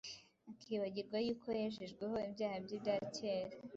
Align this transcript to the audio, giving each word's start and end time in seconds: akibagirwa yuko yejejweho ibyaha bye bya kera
akibagirwa 0.51 1.17
yuko 1.25 1.47
yejejweho 1.59 2.15
ibyaha 2.27 2.57
bye 2.65 2.77
bya 2.83 2.95
kera 3.15 3.55